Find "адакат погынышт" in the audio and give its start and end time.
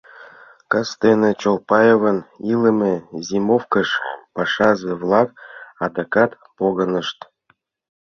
5.85-7.17